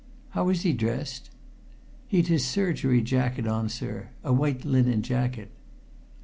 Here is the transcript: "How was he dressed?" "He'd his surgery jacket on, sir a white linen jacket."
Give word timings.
"How 0.29 0.45
was 0.45 0.63
he 0.63 0.73
dressed?" 0.73 1.29
"He'd 2.07 2.25
his 2.25 2.43
surgery 2.43 3.01
jacket 3.03 3.45
on, 3.45 3.69
sir 3.69 4.09
a 4.23 4.33
white 4.33 4.65
linen 4.65 5.03
jacket." 5.03 5.51